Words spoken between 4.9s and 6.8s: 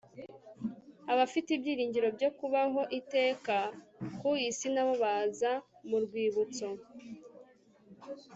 baza mu rwibutso